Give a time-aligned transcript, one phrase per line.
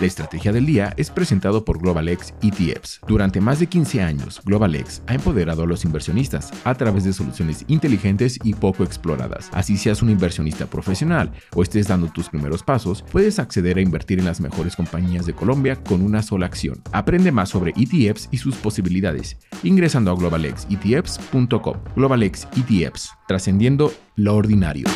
[0.00, 3.02] La estrategia del día es presentado por GlobalX ETFs.
[3.06, 7.66] Durante más de 15 años, GlobalX ha empoderado a los inversionistas a través de soluciones
[7.68, 9.50] inteligentes y poco exploradas.
[9.52, 14.20] Así seas un inversionista profesional o estés dando tus primeros pasos, puedes acceder a invertir
[14.20, 16.80] en las mejores compañías de Colombia con una sola acción.
[16.92, 21.76] Aprende más sobre ETFs y sus posibilidades ingresando a globalexetfs.com.
[21.94, 24.86] GlobalX ETFs, trascendiendo lo ordinario.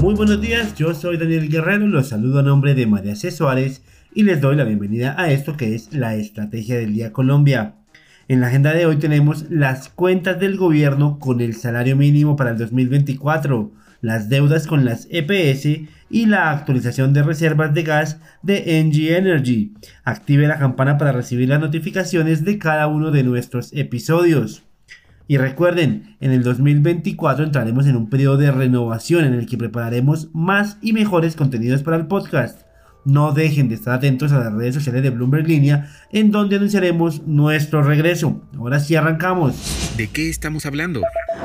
[0.00, 3.32] Muy buenos días, yo soy Daniel Guerrero, los saludo a nombre de María C.
[3.32, 3.82] Suárez
[4.18, 7.76] y les doy la bienvenida a esto que es la Estrategia del Día Colombia.
[8.26, 12.50] En la agenda de hoy tenemos las cuentas del gobierno con el salario mínimo para
[12.50, 18.82] el 2024, las deudas con las EPS y la actualización de reservas de gas de
[18.82, 19.74] NG Energy.
[20.02, 24.64] Active la campana para recibir las notificaciones de cada uno de nuestros episodios.
[25.28, 30.28] Y recuerden, en el 2024 entraremos en un periodo de renovación en el que prepararemos
[30.34, 32.67] más y mejores contenidos para el podcast.
[33.04, 37.26] No dejen de estar atentos a las redes sociales de Bloomberg Línea, en donde anunciaremos
[37.26, 38.40] nuestro regreso.
[38.56, 39.94] Ahora sí arrancamos.
[39.96, 41.02] ¿De qué estamos hablando?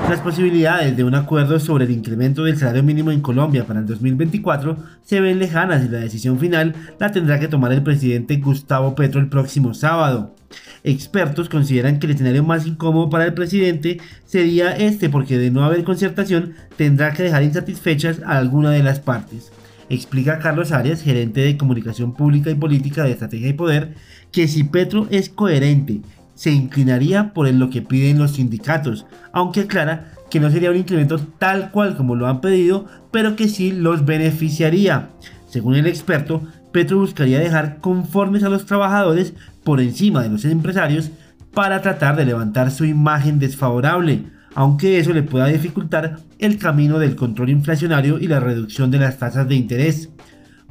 [0.10, 3.86] Las posibilidades de un acuerdo sobre el incremento del salario mínimo en Colombia para el
[3.86, 8.95] 2024 se ven lejanas y la decisión final la tendrá que tomar el presidente Gustavo
[8.95, 10.36] Petro el próximo sábado.
[10.84, 15.64] Expertos consideran que el escenario más incómodo para el presidente sería este porque de no
[15.64, 19.52] haber concertación tendrá que dejar insatisfechas a alguna de las partes.
[19.89, 23.95] Explica Carlos Arias, gerente de comunicación pública y política de estrategia y poder,
[24.31, 26.02] que si Petro es coherente,
[26.36, 31.20] se inclinaría por lo que piden los sindicatos, aunque aclara que no sería un incremento
[31.38, 35.09] tal cual como lo han pedido, pero que sí los beneficiaría.
[35.48, 41.11] Según el experto, Petro buscaría dejar conformes a los trabajadores por encima de los empresarios
[41.54, 44.23] para tratar de levantar su imagen desfavorable,
[44.56, 49.18] aunque eso le pueda dificultar el camino del control inflacionario y la reducción de las
[49.18, 50.10] tasas de interés.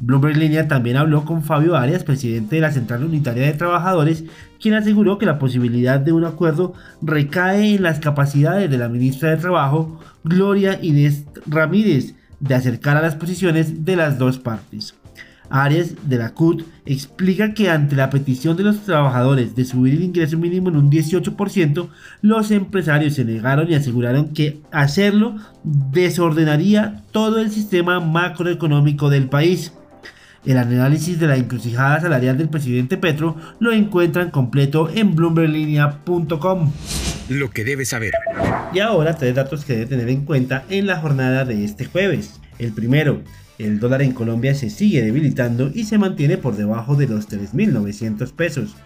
[0.00, 4.24] Bloomberg Línea también habló con Fabio Arias, presidente de la Central Unitaria de Trabajadores,
[4.60, 9.30] quien aseguró que la posibilidad de un acuerdo recae en las capacidades de la ministra
[9.30, 14.94] de Trabajo, Gloria Inés Ramírez, de acercar a las posiciones de las dos partes.
[15.52, 20.02] Arias de la CUT explica que ante la petición de los trabajadores de subir el
[20.02, 21.88] ingreso mínimo en un 18%,
[22.22, 29.72] los empresarios se negaron y aseguraron que hacerlo desordenaría todo el sistema macroeconómico del país.
[30.44, 36.72] El análisis de la encrucijada salarial del presidente Petro lo encuentran completo en bloomberlinia.com.
[37.28, 38.12] Lo que debe saber.
[38.72, 42.40] Y ahora tres datos que debe tener en cuenta en la jornada de este jueves.
[42.58, 43.22] El primero,
[43.64, 48.32] el dólar en Colombia se sigue debilitando y se mantiene por debajo de los 3.900
[48.32, 48.76] pesos.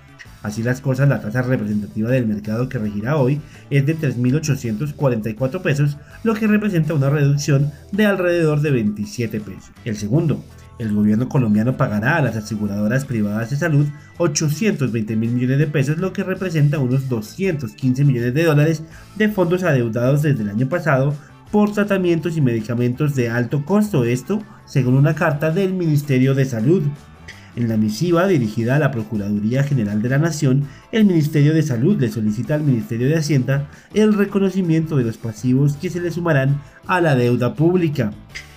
[0.42, 5.96] Así las cosas, la tasa representativa del mercado que regirá hoy es de 3.844 pesos,
[6.22, 9.72] lo que representa una reducción de alrededor de 27 pesos.
[9.84, 10.44] El segundo,
[10.78, 13.86] el gobierno colombiano pagará a las aseguradoras privadas de salud
[14.18, 18.82] 820 mil millones de pesos, lo que representa unos 215 millones de dólares
[19.16, 21.14] de fondos adeudados desde el año pasado
[21.50, 26.82] por tratamientos y medicamentos de alto costo, esto según una carta del Ministerio de Salud.
[27.54, 31.98] En la misiva dirigida a la Procuraduría General de la Nación, el Ministerio de Salud
[31.98, 36.60] le solicita al Ministerio de Hacienda el reconocimiento de los pasivos que se le sumarán
[36.86, 38.12] a la deuda pública.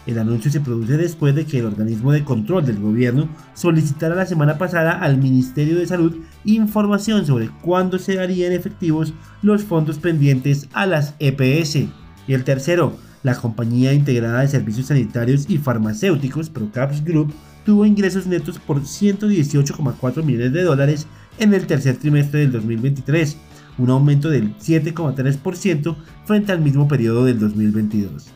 [0.05, 4.25] El anuncio se produce después de que el organismo de control del gobierno solicitara la
[4.25, 10.67] semana pasada al Ministerio de Salud información sobre cuándo se darían efectivos los fondos pendientes
[10.73, 11.87] a las EPS.
[12.29, 17.33] Y el tercero, la compañía integrada de servicios sanitarios y farmacéuticos Procaps Group
[17.65, 21.07] tuvo ingresos netos por 118,4 millones de dólares
[21.39, 23.35] en el tercer trimestre del 2023,
[23.79, 25.95] un aumento del 7,3%
[26.25, 28.27] frente al mismo periodo del 2022.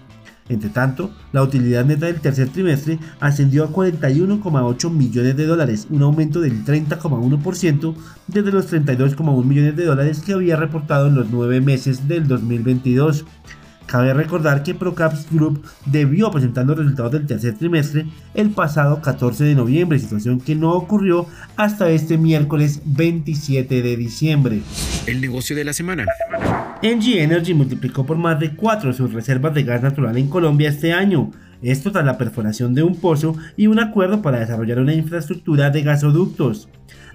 [0.50, 6.02] Entre tanto, la utilidad neta del tercer trimestre ascendió a 41,8 millones de dólares, un
[6.02, 7.96] aumento del 30,1%
[8.26, 13.26] desde los 32,1 millones de dólares que había reportado en los nueve meses del 2022.
[13.94, 19.44] Cabe recordar que Procaps Group debió presentar los resultados del tercer trimestre el pasado 14
[19.44, 21.28] de noviembre, situación que no ocurrió
[21.58, 24.62] hasta este miércoles 27 de diciembre.
[25.06, 26.06] El negocio de la semana.
[26.82, 30.92] NG Energy multiplicó por más de 4 sus reservas de gas natural en Colombia este
[30.92, 31.30] año,
[31.64, 35.82] esto tras la perforación de un pozo y un acuerdo para desarrollar una infraestructura de
[35.82, 36.70] gasoductos.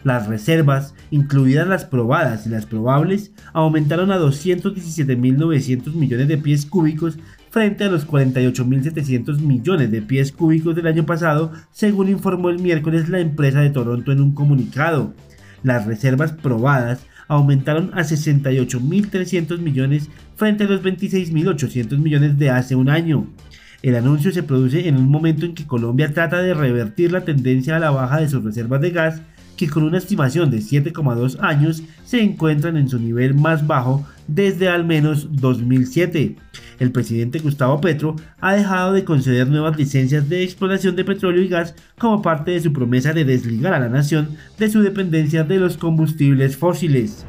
[0.05, 7.19] Las reservas, incluidas las probadas y las probables, aumentaron a 217.900 millones de pies cúbicos
[7.50, 13.09] frente a los 48.700 millones de pies cúbicos del año pasado, según informó el miércoles
[13.09, 15.15] la empresa de Toronto en un comunicado.
[15.62, 22.89] Las reservas probadas aumentaron a 68.300 millones frente a los 26.800 millones de hace un
[22.89, 23.27] año.
[23.81, 27.77] El anuncio se produce en un momento en que Colombia trata de revertir la tendencia
[27.77, 29.23] a la baja de sus reservas de gas,
[29.57, 34.69] que con una estimación de 7,2 años se encuentran en su nivel más bajo desde
[34.69, 36.35] al menos 2007.
[36.81, 41.49] El presidente Gustavo Petro ha dejado de conceder nuevas licencias de exploración de petróleo y
[41.49, 45.59] gas como parte de su promesa de desligar a la nación de su dependencia de
[45.59, 47.25] los combustibles fósiles.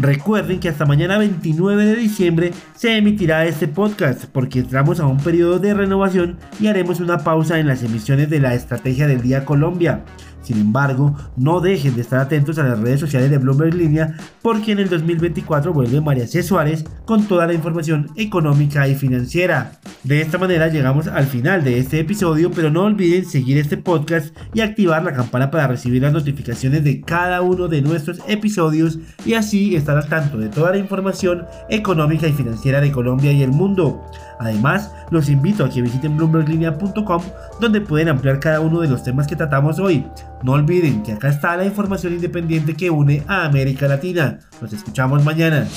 [0.00, 5.18] Recuerden que hasta mañana 29 de diciembre se emitirá este podcast porque entramos a un
[5.18, 9.44] periodo de renovación y haremos una pausa en las emisiones de la Estrategia del Día
[9.44, 10.02] Colombia.
[10.42, 14.72] Sin embargo, no dejen de estar atentos a las redes sociales de Bloomberg Línea porque
[14.72, 16.42] en el 2024 vuelve María C.
[16.42, 19.72] Suárez con toda la información económica y financiera.
[20.02, 24.34] De esta manera llegamos al final de este episodio, pero no olviden seguir este podcast
[24.54, 29.34] y activar la campana para recibir las notificaciones de cada uno de nuestros episodios y
[29.34, 33.50] así estar al tanto de toda la información económica y financiera de Colombia y el
[33.50, 34.02] mundo.
[34.38, 37.22] Además, los invito a que visiten bloomberglinea.com
[37.60, 40.06] donde pueden ampliar cada uno de los temas que tratamos hoy.
[40.42, 44.38] No olviden que acá está la información independiente que une a América Latina.
[44.60, 45.68] Nos escuchamos mañana.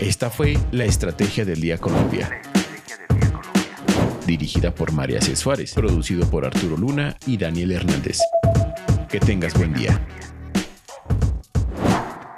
[0.00, 2.30] Esta fue la Estrategia del Día Colombia.
[4.26, 5.34] Dirigida por María C.
[5.34, 8.18] Suárez, producido por Arturo Luna y Daniel Hernández.
[9.08, 10.00] Que tengas buen día.